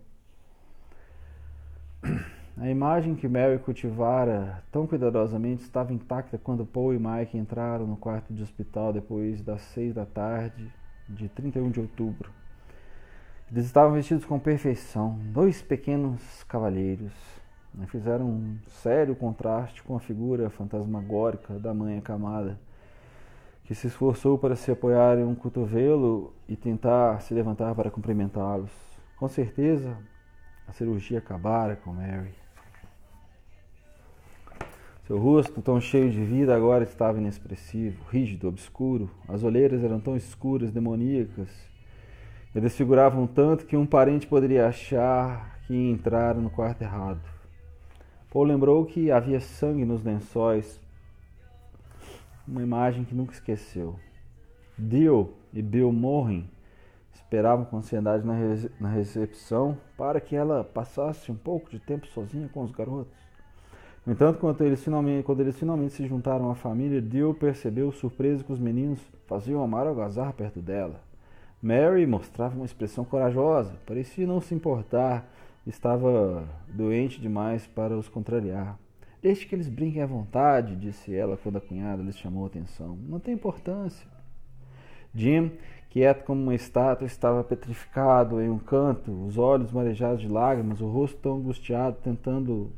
A 2.57 2.71
imagem 2.71 3.17
que 3.17 3.29
Mary 3.29 3.59
cultivara 3.59 4.63
tão 4.71 4.87
cuidadosamente 4.87 5.63
estava 5.63 5.93
intacta 5.93 6.39
quando 6.39 6.65
Paul 6.65 6.95
e 6.95 6.99
Mike 6.99 7.37
entraram 7.37 7.87
no 7.87 7.97
quarto 7.97 8.33
de 8.33 8.43
hospital 8.43 8.93
depois 8.93 9.43
das 9.43 9.61
seis 9.61 9.93
da 9.93 10.07
tarde 10.07 10.73
de 11.09 11.29
31 11.29 11.71
de 11.71 11.81
outubro. 11.81 12.31
Eles 13.51 13.67
estavam 13.67 13.95
vestidos 13.95 14.25
com 14.25 14.39
perfeição, 14.39 15.19
dois 15.33 15.61
pequenos 15.61 16.45
cavalheiros. 16.45 17.13
fizeram 17.89 18.25
um 18.25 18.59
sério 18.69 19.15
contraste 19.17 19.83
com 19.83 19.97
a 19.97 20.01
figura 20.01 20.49
fantasmagórica 20.49 21.59
da 21.59 21.75
mãe 21.75 21.99
acamada, 21.99 22.59
que 23.67 23.75
se 23.75 23.89
esforçou 23.89 24.39
para 24.39 24.55
se 24.55 24.71
apoiar 24.71 25.19
em 25.19 25.25
um 25.25 25.35
cotovelo 25.35 26.33
e 26.49 26.55
tentar 26.55 27.21
se 27.21 27.35
levantar 27.35 27.75
para 27.75 27.91
cumprimentá-los. 27.91 28.71
Com 29.19 29.27
certeza, 29.29 29.97
a 30.69 30.73
cirurgia 30.73 31.19
acabara 31.19 31.75
com 31.75 31.93
Mary. 31.93 32.35
Seu 35.05 35.19
rosto, 35.19 35.61
tão 35.63 35.81
cheio 35.81 36.11
de 36.11 36.25
vida, 36.25 36.55
agora 36.55 36.85
estava 36.85 37.19
inexpressivo, 37.19 38.05
rígido, 38.11 38.49
obscuro. 38.49 39.11
As 39.29 39.43
olheiras 39.43 39.83
eram 39.83 40.01
tão 40.01 40.17
escuras, 40.17 40.71
demoníacas, 40.71 41.49
e 42.55 42.61
desfiguravam 42.61 43.27
tanto 43.27 43.67
que 43.67 43.77
um 43.77 43.87
parente 43.87 44.27
poderia 44.27 44.67
achar 44.67 45.61
que 45.67 45.75
entrara 45.75 46.41
no 46.41 46.51
quarto 46.51 46.83
errado. 46.83 47.21
Paul 48.33 48.45
lembrou 48.45 48.85
que 48.85 49.11
havia 49.11 49.41
sangue 49.41 49.85
nos 49.85 50.03
lençóis, 50.03 50.81
uma 52.47 52.63
imagem 52.63 53.05
que 53.05 53.15
nunca 53.15 53.33
esqueceu. 53.33 53.97
Dio 54.79 55.33
e 55.53 55.63
Bill 55.63 55.91
Morrin 55.93 56.49
esperavam 57.15 57.65
com 57.65 57.79
ansiedade 57.79 58.25
na 58.79 58.89
recepção 58.89 59.77
para 59.97 60.21
que 60.21 60.37
ela 60.37 60.63
passasse 60.63 61.33
um 61.33 61.35
pouco 61.35 61.71
de 61.71 61.79
tempo 61.79 62.07
sozinha 62.07 62.49
com 62.49 62.63
os 62.63 62.71
garotos. 62.71 63.17
No 64.05 64.13
entanto, 64.13 64.39
quando 64.39 64.61
eles 64.63 64.85
finalmente, 64.85 65.25
quando 65.25 65.41
eles 65.41 65.59
finalmente 65.59 65.95
se 65.95 66.07
juntaram 66.07 66.51
à 66.51 66.55
família, 66.55 67.03
Dio 67.03 67.35
percebeu 67.35 67.91
surpreso 67.91 68.45
que 68.45 68.53
os 68.53 68.61
meninos 68.61 69.01
faziam 69.27 69.65
amar 69.65 69.87
algazar 69.87 70.33
perto 70.33 70.61
dela. 70.61 71.01
Mary 71.61 72.07
mostrava 72.07 72.55
uma 72.55 72.67
expressão 72.67 73.05
corajosa, 73.05 73.75
parecia 73.85 74.27
não 74.27 74.41
se 74.41 74.55
importar, 74.55 75.29
estava 75.67 76.45
doente 76.69 77.21
demais 77.21 77.67
para 77.67 77.97
os 77.97 78.09
contrariar. 78.09 78.79
Deixe 79.27 79.45
que 79.45 79.57
eles 79.57 79.69
brinquem 79.69 80.01
à 80.01 80.07
vontade, 80.07 80.77
disse 80.77 81.13
ela 81.13 81.37
quando 81.37 81.57
a 81.57 81.61
cunhada 81.61 82.01
lhes 82.01 82.17
chamou 82.17 82.45
a 82.45 82.47
atenção. 82.47 82.97
Não 83.09 83.19
tem 83.19 83.35
importância. 83.35 84.07
Jim, 85.13 85.51
quieto 85.91 86.23
como 86.23 86.41
uma 86.41 86.55
estátua, 86.55 87.09
estava 87.09 87.43
petrificado 87.43 88.41
em 88.41 88.49
um 88.49 88.61
canto, 88.61 89.11
os 89.27 89.37
olhos 89.37 89.73
marejados 89.73 90.21
de 90.21 90.29
lágrimas, 90.29 90.81
o 90.81 90.87
rosto 90.87 91.19
tão 91.19 91.39
angustiado, 91.39 91.97
tentando 92.05 92.71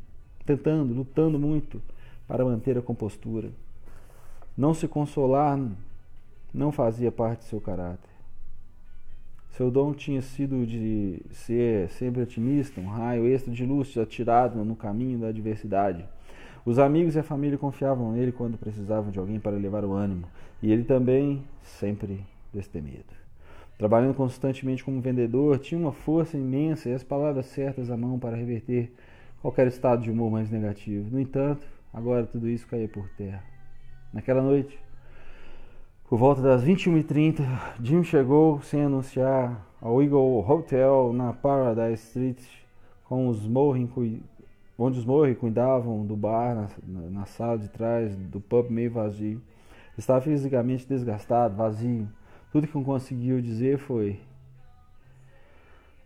tentando, 0.46 0.94
lutando 0.94 1.38
muito 1.38 1.82
para 2.26 2.46
manter 2.46 2.78
a 2.78 2.82
compostura. 2.82 3.50
Não 4.56 4.72
se 4.72 4.88
consolar 4.88 5.60
não 6.54 6.72
fazia 6.72 7.12
parte 7.12 7.40
de 7.40 7.44
seu 7.44 7.60
caráter. 7.60 8.08
Seu 9.50 9.70
dom 9.70 9.92
tinha 9.92 10.22
sido 10.22 10.66
de 10.66 11.20
ser 11.30 11.90
sempre 11.90 12.22
otimista, 12.22 12.80
um 12.80 12.88
raio 12.88 13.26
extra 13.26 13.52
de 13.52 13.66
luz 13.66 13.94
atirado 13.98 14.64
no 14.64 14.74
caminho 14.74 15.18
da 15.18 15.28
adversidade. 15.28 16.08
Os 16.64 16.78
amigos 16.78 17.14
e 17.14 17.18
a 17.18 17.22
família 17.22 17.56
confiavam 17.56 18.12
nele 18.12 18.32
quando 18.32 18.58
precisavam 18.58 19.10
de 19.10 19.18
alguém 19.18 19.40
para 19.40 19.56
levar 19.56 19.84
o 19.84 19.92
ânimo, 19.92 20.26
e 20.62 20.70
ele 20.72 20.84
também 20.84 21.44
sempre 21.62 22.24
destemido. 22.52 23.18
Trabalhando 23.78 24.14
constantemente 24.14 24.82
como 24.82 25.00
vendedor, 25.00 25.58
tinha 25.58 25.80
uma 25.80 25.92
força 25.92 26.36
imensa 26.36 26.88
e 26.88 26.92
as 26.92 27.04
palavras 27.04 27.46
certas 27.46 27.90
à 27.90 27.96
mão 27.96 28.18
para 28.18 28.36
reverter 28.36 28.92
qualquer 29.40 29.68
estado 29.68 30.02
de 30.02 30.10
humor 30.10 30.30
mais 30.30 30.50
negativo. 30.50 31.08
No 31.10 31.20
entanto, 31.20 31.64
agora 31.94 32.26
tudo 32.26 32.48
isso 32.48 32.66
caía 32.66 32.88
por 32.88 33.08
terra. 33.10 33.42
Naquela 34.12 34.42
noite, 34.42 34.76
por 36.08 36.18
volta 36.18 36.42
das 36.42 36.64
21h30, 36.64 37.44
Jim 37.80 38.02
chegou 38.02 38.60
sem 38.62 38.82
anunciar 38.82 39.64
ao 39.80 40.02
Eagle 40.02 40.44
Hotel 40.48 41.12
na 41.12 41.32
Paradise 41.32 42.02
Street, 42.02 42.42
com 43.04 43.28
os 43.28 43.46
Morrin, 43.46 43.88
onde 44.78 45.00
os 45.00 45.04
Morri 45.04 45.34
cuidavam 45.34 46.06
do 46.06 46.16
bar 46.16 46.54
na, 46.54 47.10
na 47.10 47.26
sala 47.26 47.58
de 47.58 47.68
trás 47.68 48.16
do 48.16 48.40
pub 48.40 48.70
meio 48.70 48.92
vazio. 48.92 49.42
Estava 49.98 50.20
fisicamente 50.20 50.86
desgastado, 50.86 51.56
vazio. 51.56 52.08
Tudo 52.52 52.68
que 52.68 52.84
conseguiu 52.84 53.42
dizer 53.42 53.78
foi: 53.78 54.20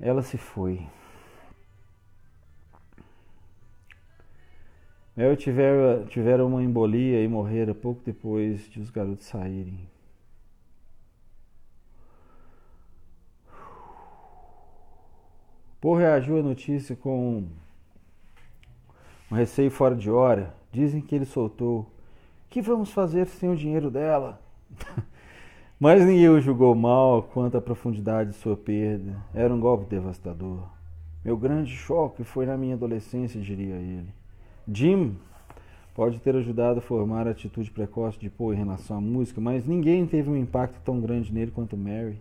Ela 0.01 0.23
se 0.23 0.39
foi. 0.39 0.81
Mel 5.15 5.37
tiveram, 5.37 6.07
tiveram 6.07 6.47
uma 6.47 6.63
embolia 6.63 7.23
e 7.23 7.29
morreram 7.29 7.75
pouco 7.75 8.01
depois 8.03 8.67
de 8.71 8.81
os 8.81 8.89
garotos 8.89 9.27
saírem. 9.27 9.79
Paul 15.79 15.97
reagiu 15.97 16.39
à 16.39 16.43
notícia 16.43 16.97
com 16.97 17.47
um 19.33 19.35
receio 19.35 19.71
fora 19.71 19.97
de 19.97 20.11
hora. 20.11 20.55
Dizem 20.71 21.01
que 21.01 21.15
ele 21.15 21.25
soltou: 21.25 21.91
que 22.51 22.61
vamos 22.61 22.93
fazer 22.93 23.27
sem 23.27 23.49
o 23.49 23.57
dinheiro 23.57 23.91
dela? 23.91 24.39
Mas 25.81 26.05
ninguém 26.05 26.29
o 26.29 26.41
julgou 26.41 26.75
mal 26.75 27.23
quanto 27.23 27.57
à 27.57 27.61
profundidade 27.61 28.31
de 28.31 28.37
sua 28.37 28.57
perda. 28.57 29.17
Era 29.35 29.53
um 29.53 29.59
golpe 29.59 29.87
devastador. 29.87 30.69
Meu 31.25 31.37
grande 31.37 31.75
choque 31.75 32.23
foi 32.23 32.47
na 32.47 32.57
minha 32.57 32.75
adolescência, 32.75 33.41
diria 33.41 33.77
ele. 33.77 34.09
Jim 34.71 35.17
pode 35.95 36.21
ter 36.21 36.37
ajudado 36.37 36.79
a 36.79 36.83
formar 36.83 37.27
a 37.27 37.31
atitude 37.31 37.71
precoce 37.71 38.19
de 38.19 38.31
Poe 38.31 38.55
em 38.55 38.59
relação 38.59 38.99
à 38.99 39.01
música, 39.01 39.41
mas 39.41 39.67
ninguém 39.67 40.07
teve 40.07 40.31
um 40.31 40.37
impacto 40.37 40.79
tão 40.85 41.01
grande 41.01 41.33
nele 41.33 41.51
quanto 41.51 41.77
Mary. 41.77 42.21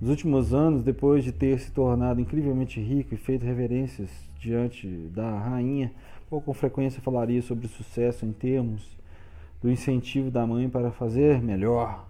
Nos 0.00 0.10
últimos 0.10 0.54
anos, 0.54 0.82
depois 0.82 1.24
de 1.24 1.32
ter 1.32 1.58
se 1.58 1.70
tornado 1.72 2.20
incrivelmente 2.20 2.80
rico 2.80 3.14
e 3.14 3.18
feito 3.18 3.44
reverências 3.44 4.10
diante 4.38 4.86
da 5.14 5.38
rainha, 5.38 5.92
Poe 6.30 6.40
com 6.40 6.54
frequência 6.54 7.02
falaria 7.02 7.42
sobre 7.42 7.66
sucesso 7.66 8.24
em 8.24 8.30
termos 8.32 8.96
do 9.60 9.68
incentivo 9.68 10.30
da 10.30 10.46
mãe 10.46 10.70
para 10.70 10.92
fazer 10.92 11.42
melhor 11.42 12.08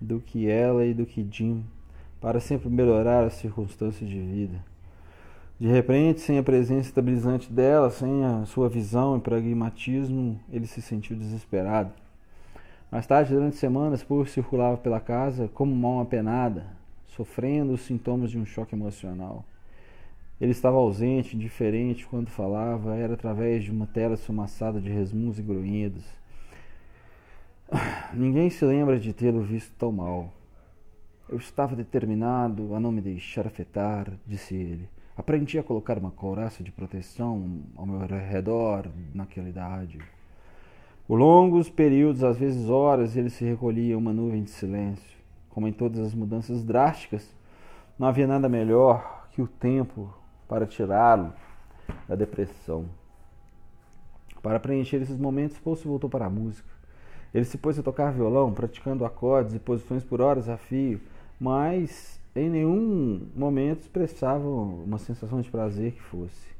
do 0.00 0.18
que 0.18 0.50
ela 0.50 0.84
e 0.84 0.92
do 0.92 1.06
que 1.06 1.24
Jim, 1.30 1.64
para 2.20 2.40
sempre 2.40 2.68
melhorar 2.68 3.22
as 3.22 3.34
circunstâncias 3.34 4.10
de 4.10 4.18
vida. 4.18 4.58
De 5.56 5.68
repente, 5.68 6.20
sem 6.20 6.36
a 6.36 6.42
presença 6.42 6.88
estabilizante 6.88 7.52
dela, 7.52 7.90
sem 7.90 8.24
a 8.24 8.44
sua 8.44 8.68
visão 8.68 9.16
e 9.16 9.20
pragmatismo, 9.20 10.40
ele 10.50 10.66
se 10.66 10.82
sentiu 10.82 11.16
desesperado. 11.16 11.92
Mais 12.90 13.06
tarde, 13.06 13.32
durante 13.32 13.54
semanas, 13.54 14.02
Paul 14.02 14.26
circulava 14.26 14.78
pela 14.78 14.98
casa 14.98 15.48
como 15.54 15.72
uma 15.72 16.02
apenada, 16.02 16.66
sofrendo 17.06 17.74
os 17.74 17.82
sintomas 17.82 18.32
de 18.32 18.38
um 18.38 18.44
choque 18.44 18.74
emocional. 18.74 19.44
Ele 20.40 20.50
estava 20.50 20.76
ausente, 20.76 21.36
indiferente 21.36 22.06
quando 22.06 22.28
falava, 22.28 22.96
era 22.96 23.14
através 23.14 23.64
de 23.64 23.70
uma 23.70 23.86
tela 23.86 24.14
esfumaçada 24.14 24.80
de 24.80 24.90
resmunhos 24.90 25.38
e 25.38 25.42
grunhidos. 25.42 26.04
Ninguém 28.12 28.50
se 28.50 28.64
lembra 28.64 28.98
de 28.98 29.12
tê-lo 29.12 29.42
visto 29.42 29.72
tão 29.78 29.92
mal. 29.92 30.32
Eu 31.28 31.38
estava 31.38 31.76
determinado 31.76 32.74
a 32.74 32.80
não 32.80 32.92
me 32.92 33.00
deixar 33.00 33.46
afetar, 33.46 34.12
disse 34.26 34.54
ele. 34.54 34.88
Aprendi 35.16 35.58
a 35.58 35.62
colocar 35.62 35.96
uma 35.96 36.10
couraça 36.10 36.62
de 36.62 36.72
proteção 36.72 37.62
ao 37.76 37.86
meu 37.86 38.00
redor 38.00 38.90
naquela 39.14 39.48
idade. 39.48 40.00
Por 41.06 41.16
longos 41.16 41.70
períodos, 41.70 42.24
às 42.24 42.36
vezes 42.36 42.68
horas, 42.68 43.16
ele 43.16 43.30
se 43.30 43.44
recolhia 43.44 43.96
uma 43.96 44.12
nuvem 44.12 44.42
de 44.42 44.50
silêncio. 44.50 45.16
Como 45.50 45.68
em 45.68 45.72
todas 45.72 46.00
as 46.00 46.14
mudanças 46.14 46.64
drásticas, 46.64 47.32
não 47.96 48.08
havia 48.08 48.26
nada 48.26 48.48
melhor 48.48 49.28
que 49.30 49.40
o 49.40 49.46
tempo 49.46 50.12
para 50.54 50.66
tirá-lo 50.66 51.32
da 52.08 52.14
depressão. 52.14 52.86
Para 54.40 54.60
preencher 54.60 55.02
esses 55.02 55.18
momentos, 55.18 55.58
Paul 55.58 55.74
se 55.74 55.88
voltou 55.88 56.08
para 56.08 56.26
a 56.26 56.30
música. 56.30 56.68
Ele 57.34 57.44
se 57.44 57.58
pôs 57.58 57.76
a 57.76 57.82
tocar 57.82 58.12
violão, 58.12 58.54
praticando 58.54 59.04
acordes 59.04 59.56
e 59.56 59.58
posições 59.58 60.04
por 60.04 60.20
horas 60.20 60.48
a 60.48 60.56
fio, 60.56 61.00
mas 61.40 62.20
em 62.36 62.48
nenhum 62.48 63.26
momento 63.34 63.80
expressava 63.80 64.46
uma 64.46 64.98
sensação 64.98 65.40
de 65.40 65.50
prazer 65.50 65.90
que 65.90 66.02
fosse. 66.02 66.54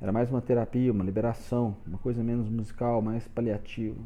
Era 0.00 0.10
mais 0.10 0.30
uma 0.30 0.40
terapia, 0.40 0.90
uma 0.90 1.04
liberação, 1.04 1.76
uma 1.86 1.98
coisa 1.98 2.22
menos 2.22 2.48
musical, 2.48 3.02
mais 3.02 3.28
paliativa. 3.28 4.00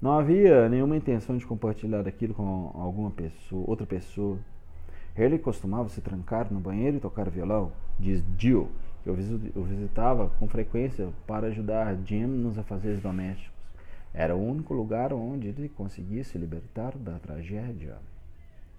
Não 0.00 0.12
havia 0.12 0.70
nenhuma 0.70 0.96
intenção 0.96 1.36
de 1.36 1.44
compartilhar 1.44 2.08
aquilo 2.08 2.32
com 2.32 2.70
alguma 2.74 3.10
pessoa, 3.10 3.62
outra 3.68 3.84
pessoa. 3.84 4.38
Ele 5.20 5.38
costumava 5.38 5.90
se 5.90 6.00
trancar 6.00 6.50
no 6.50 6.60
banheiro 6.60 6.96
e 6.96 7.00
tocar 7.00 7.28
violão, 7.28 7.72
diz 7.98 8.24
Jill, 8.38 8.70
que 9.02 9.10
eu 9.10 9.14
visitava 9.64 10.30
com 10.38 10.48
frequência 10.48 11.08
para 11.26 11.48
ajudar 11.48 11.94
Jim 12.06 12.24
nos 12.24 12.56
afazeres 12.56 13.02
domésticos. 13.02 13.52
Era 14.14 14.34
o 14.34 14.42
único 14.42 14.72
lugar 14.72 15.12
onde 15.12 15.48
ele 15.48 15.68
conseguia 15.68 16.24
se 16.24 16.38
libertar 16.38 16.96
da 16.96 17.18
tragédia. 17.18 17.98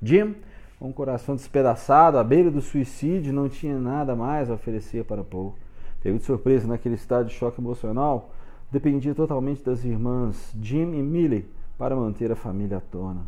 Jim 0.02 0.36
com 0.80 0.90
o 0.90 0.94
coração 0.94 1.36
despedaçado, 1.36 2.18
à 2.18 2.24
beira 2.24 2.50
do 2.50 2.60
suicídio, 2.60 3.32
não 3.32 3.48
tinha 3.48 3.78
nada 3.78 4.16
mais 4.16 4.50
a 4.50 4.56
oferecer 4.56 5.06
para 5.06 5.24
Paul. 5.24 5.54
Pego 6.02 6.18
de 6.18 6.24
surpresa 6.24 6.68
naquele 6.68 6.96
estado 6.96 7.28
de 7.28 7.36
choque 7.36 7.62
emocional, 7.62 8.34
dependia 8.72 9.14
totalmente 9.14 9.64
das 9.64 9.86
irmãs 9.86 10.52
Jim 10.60 10.96
e 10.96 11.04
Millie 11.04 11.48
para 11.78 11.96
manter 11.96 12.32
a 12.32 12.36
família 12.36 12.78
à 12.78 12.82
tona. 12.82 13.22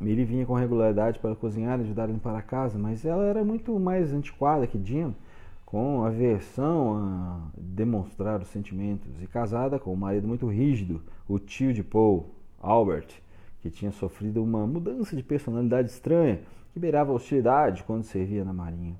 Millie 0.00 0.24
vinha 0.24 0.44
com 0.44 0.54
regularidade 0.54 1.18
para 1.18 1.36
cozinhar 1.36 1.78
e 1.78 1.82
ajudar 1.82 2.04
a 2.04 2.06
limpar 2.08 2.34
a 2.34 2.42
casa, 2.42 2.78
mas 2.78 3.04
ela 3.04 3.24
era 3.24 3.44
muito 3.44 3.78
mais 3.78 4.12
antiquada 4.12 4.66
que 4.66 4.80
Jim, 4.84 5.14
com 5.64 6.04
aversão 6.04 6.96
a 6.96 7.40
demonstrar 7.56 8.40
os 8.40 8.48
sentimentos, 8.48 9.22
e 9.22 9.26
casada 9.26 9.78
com 9.78 9.92
um 9.92 9.96
marido 9.96 10.26
muito 10.26 10.46
rígido, 10.48 11.00
o 11.28 11.38
tio 11.38 11.72
de 11.72 11.82
Paul, 11.82 12.30
Albert, 12.60 13.08
que 13.60 13.70
tinha 13.70 13.92
sofrido 13.92 14.42
uma 14.42 14.66
mudança 14.66 15.16
de 15.16 15.22
personalidade 15.22 15.90
estranha 15.90 16.40
que 16.72 16.80
beirava 16.80 17.12
hostilidade 17.12 17.84
quando 17.84 18.02
servia 18.02 18.44
na 18.44 18.52
marinha. 18.52 18.96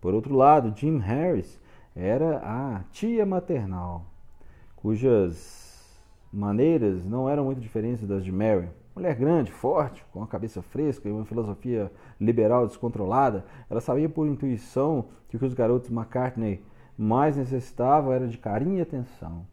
Por 0.00 0.14
outro 0.14 0.34
lado, 0.34 0.72
Jim 0.76 0.98
Harris 0.98 1.60
era 1.94 2.38
a 2.38 2.84
tia 2.90 3.26
maternal, 3.26 4.06
cujas 4.76 5.68
maneiras 6.32 7.04
não 7.04 7.28
eram 7.28 7.44
muito 7.44 7.60
diferentes 7.60 8.06
das 8.06 8.24
de 8.24 8.32
Mary. 8.32 8.68
Mulher 8.98 9.14
grande, 9.14 9.52
forte, 9.52 10.04
com 10.12 10.24
a 10.24 10.26
cabeça 10.26 10.60
fresca 10.60 11.08
e 11.08 11.12
uma 11.12 11.24
filosofia 11.24 11.88
liberal 12.20 12.66
descontrolada, 12.66 13.44
ela 13.70 13.80
sabia 13.80 14.08
por 14.08 14.26
intuição 14.26 15.04
que 15.28 15.36
o 15.36 15.38
que 15.38 15.44
os 15.44 15.54
garotos 15.54 15.88
McCartney 15.88 16.60
mais 16.98 17.36
necessitavam 17.36 18.12
era 18.12 18.26
de 18.26 18.36
carinho 18.36 18.78
e 18.78 18.80
atenção. 18.80 19.46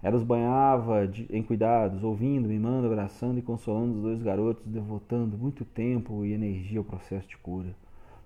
Ela 0.00 0.14
os 0.14 0.22
banhava 0.22 1.08
de, 1.08 1.26
em 1.36 1.42
cuidados, 1.42 2.04
ouvindo, 2.04 2.48
mimando, 2.48 2.86
abraçando 2.86 3.40
e 3.40 3.42
consolando 3.42 3.96
os 3.96 4.02
dois 4.02 4.22
garotos, 4.22 4.64
devotando 4.68 5.36
muito 5.36 5.64
tempo 5.64 6.24
e 6.24 6.32
energia 6.32 6.78
ao 6.78 6.84
processo 6.84 7.26
de 7.26 7.36
cura. 7.36 7.74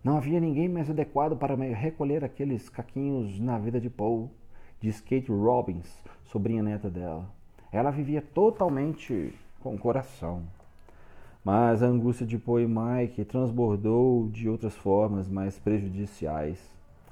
Não 0.05 0.19
havia 0.19 0.39
ninguém 0.39 0.69
mais 0.69 0.91
adequado 0.91 1.39
para 1.39 1.55
recolher 1.55 2.23
aqueles 2.23 2.69
caquinhos 2.69 3.41
na 3.41 3.59
vida 3.59 3.81
de 3.81 3.89
Paul, 3.89 4.31
disse 4.79 5.03
Kate 5.03 5.33
Robbins, 5.33 6.05
sobrinha 6.27 6.63
neta 6.63 6.91
dela. 6.91 7.31
Ela 7.73 7.91
vivia 7.91 8.21
totalmente 8.21 9.33
com 9.63 9.75
o 9.75 9.79
coração. 9.79 10.43
Mas 11.47 11.81
a 11.81 11.87
angústia 11.87 12.27
de 12.27 12.37
Poe 12.39 12.65
e 12.65 12.67
Mike 12.67 13.25
transbordou 13.25 14.29
de 14.31 14.49
outras 14.49 14.75
formas 14.75 15.29
mais 15.29 15.57
prejudiciais. 15.57 16.59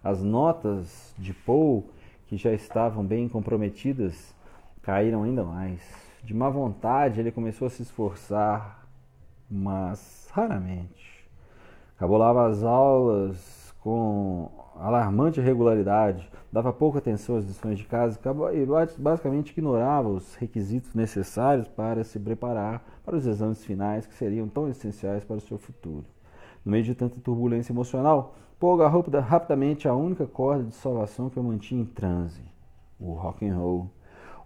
As 0.03 0.25
notas 0.25 1.15
de 1.17 1.33
Poe, 1.33 1.85
que 2.27 2.37
já 2.37 2.53
estavam 2.53 3.07
bem 3.07 3.29
comprometidas, 3.29 4.35
caíram 4.83 5.23
ainda 5.23 5.45
mais. 5.45 5.81
De 6.25 6.35
má 6.35 6.51
vontade, 6.51 7.21
ele 7.21 7.31
começou 7.31 7.69
a 7.69 7.71
se 7.71 7.83
esforçar, 7.83 8.85
mas 9.49 10.29
raramente. 10.33 11.25
Cabulava 11.97 12.49
as 12.49 12.65
aulas 12.65 13.73
com 13.79 14.51
alarmante 14.77 15.41
regularidade, 15.41 16.29
dava 16.53 16.73
pouca 16.73 16.99
atenção 16.99 17.37
às 17.37 17.45
lições 17.45 17.79
de 17.79 17.85
casa 17.85 18.19
e 18.53 18.67
basicamente 19.01 19.51
ignorava 19.51 20.09
os 20.09 20.35
requisitos 20.35 20.95
necessários 20.95 21.69
para 21.69 22.05
se 22.05 22.19
preparar 22.19 22.85
para 23.05 23.17
os 23.17 23.27
exames 23.27 23.65
finais 23.65 24.07
que 24.07 24.15
seriam 24.15 24.49
tão 24.49 24.69
essenciais 24.69 25.25
para 25.25 25.37
o 25.37 25.41
seu 25.41 25.59
futuro. 25.59 26.05
No 26.65 26.73
meio 26.73 26.85
de 26.85 26.95
tanta 26.95 27.21
turbulência 27.21 27.73
emocional, 27.73 28.35
Paul 28.59 28.75
agarrou 28.75 29.05
rapidamente 29.21 29.87
a 29.87 29.95
única 29.95 30.27
corda 30.27 30.65
de 30.65 30.75
salvação 30.75 31.29
que 31.29 31.39
o 31.39 31.43
mantinha 31.43 31.83
em 31.83 31.87
transe, 31.87 32.43
o 32.99 33.13
rock 33.13 33.47
and 33.47 33.57
roll. 33.57 33.91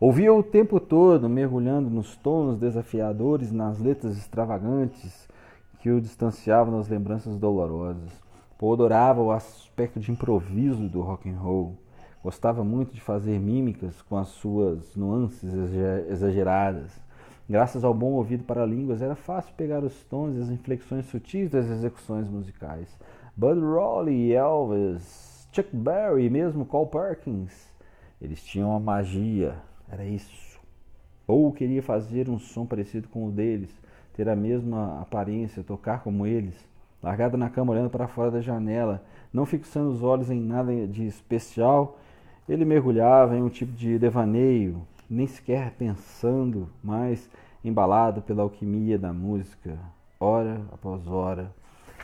Ouvia 0.00 0.32
o 0.32 0.42
tempo 0.42 0.80
todo, 0.80 1.28
mergulhando 1.28 1.90
nos 1.90 2.16
tons 2.16 2.56
desafiadores, 2.56 3.52
nas 3.52 3.78
letras 3.78 4.16
extravagantes 4.16 5.28
que 5.80 5.90
o 5.90 6.00
distanciavam 6.00 6.78
das 6.78 6.88
lembranças 6.88 7.36
dolorosas. 7.36 8.27
Paul 8.58 8.72
adorava 8.72 9.22
o 9.22 9.30
aspecto 9.30 10.00
de 10.00 10.10
improviso 10.10 10.88
do 10.88 11.00
rock 11.00 11.30
and 11.30 11.38
roll. 11.38 11.78
Gostava 12.20 12.64
muito 12.64 12.92
de 12.92 13.00
fazer 13.00 13.38
mímicas 13.38 14.02
com 14.02 14.16
as 14.16 14.28
suas 14.30 14.96
nuances 14.96 15.54
exageradas. 16.10 16.90
Graças 17.48 17.84
ao 17.84 17.94
bom 17.94 18.14
ouvido 18.14 18.42
para 18.42 18.66
línguas, 18.66 19.00
era 19.00 19.14
fácil 19.14 19.54
pegar 19.56 19.84
os 19.84 20.02
tons 20.04 20.36
e 20.36 20.40
as 20.40 20.50
inflexões 20.50 21.06
sutis 21.06 21.48
das 21.48 21.66
execuções 21.66 22.28
musicais. 22.28 22.88
Bud 23.36 23.60
Rowley, 23.60 24.32
Elvis, 24.32 25.48
Chuck 25.52 25.74
Berry 25.74 26.26
e 26.26 26.30
mesmo 26.30 26.66
Cole 26.66 26.90
Perkins, 26.90 27.52
eles 28.20 28.42
tinham 28.42 28.70
uma 28.70 28.80
magia, 28.80 29.54
era 29.88 30.04
isso. 30.04 30.58
Ou 31.28 31.52
queria 31.52 31.82
fazer 31.82 32.28
um 32.28 32.40
som 32.40 32.66
parecido 32.66 33.06
com 33.08 33.28
o 33.28 33.30
deles, 33.30 33.70
ter 34.14 34.28
a 34.28 34.34
mesma 34.34 35.00
aparência, 35.00 35.62
tocar 35.62 36.02
como 36.02 36.26
eles 36.26 36.56
largado 37.02 37.36
na 37.36 37.48
cama 37.48 37.72
olhando 37.72 37.90
para 37.90 38.08
fora 38.08 38.30
da 38.30 38.40
janela, 38.40 39.04
não 39.32 39.46
fixando 39.46 39.90
os 39.90 40.02
olhos 40.02 40.30
em 40.30 40.40
nada 40.40 40.86
de 40.86 41.06
especial, 41.06 41.98
ele 42.48 42.64
mergulhava 42.64 43.36
em 43.36 43.42
um 43.42 43.48
tipo 43.48 43.72
de 43.72 43.98
devaneio, 43.98 44.82
nem 45.08 45.26
sequer 45.26 45.72
pensando, 45.72 46.68
mas 46.82 47.30
embalado 47.64 48.22
pela 48.22 48.42
alquimia 48.42 48.98
da 48.98 49.12
música, 49.12 49.78
hora 50.18 50.60
após 50.72 51.06
hora. 51.06 51.52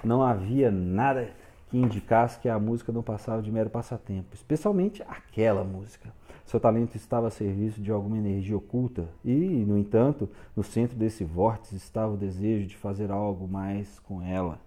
Não 0.02 0.22
havia 0.22 0.70
nada 0.70 1.30
que 1.70 1.78
indicasse 1.78 2.38
que 2.38 2.48
a 2.48 2.59
música 2.59 2.92
não 2.92 3.02
passava 3.02 3.42
de 3.42 3.50
mero 3.50 3.70
passatempo, 3.70 4.35
especialmente 4.35 5.02
aquela 5.09 5.64
música. 5.64 6.12
Seu 6.44 6.61
talento 6.61 6.94
estava 6.94 7.28
a 7.28 7.30
serviço 7.30 7.80
de 7.80 7.90
alguma 7.90 8.18
energia 8.18 8.57
oculta 8.57 9.09
e, 9.24 9.35
no 9.35 9.78
entanto, 9.78 10.28
no 10.54 10.62
centro 10.62 10.96
desse 10.96 11.24
vórtice 11.24 11.76
estava 11.76 12.12
o 12.12 12.18
desejo 12.18 12.66
de 12.66 12.76
fazer 12.76 13.11
algo 13.11 13.48
mais 13.48 13.98
com 14.00 14.22
ela. 14.22 14.63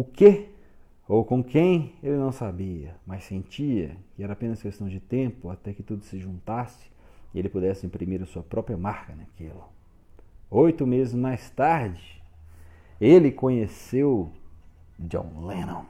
O 0.00 0.04
que 0.04 0.48
ou 1.06 1.22
com 1.26 1.44
quem 1.44 1.92
ele 2.02 2.16
não 2.16 2.32
sabia, 2.32 2.96
mas 3.06 3.24
sentia 3.24 3.98
que 4.16 4.22
era 4.22 4.32
apenas 4.32 4.62
questão 4.62 4.88
de 4.88 4.98
tempo 4.98 5.50
até 5.50 5.74
que 5.74 5.82
tudo 5.82 6.02
se 6.04 6.18
juntasse 6.18 6.90
e 7.34 7.38
ele 7.38 7.50
pudesse 7.50 7.84
imprimir 7.84 8.22
a 8.22 8.24
sua 8.24 8.42
própria 8.42 8.78
marca 8.78 9.14
naquilo. 9.14 9.62
Oito 10.50 10.86
meses 10.86 11.12
mais 11.12 11.50
tarde, 11.50 12.22
ele 12.98 13.30
conheceu 13.30 14.32
John 14.98 15.44
Lennon. 15.44 15.84